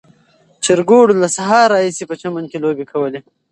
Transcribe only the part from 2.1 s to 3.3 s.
چمن کې لوبې کولې.